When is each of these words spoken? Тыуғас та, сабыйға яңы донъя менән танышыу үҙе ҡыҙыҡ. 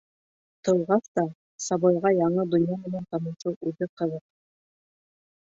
Тыуғас 0.69 1.03
та, 1.19 1.25
сабыйға 1.65 2.13
яңы 2.21 2.47
донъя 2.55 2.79
менән 2.87 3.07
танышыу 3.13 3.55
үҙе 3.73 3.91
ҡыҙыҡ. 4.03 4.27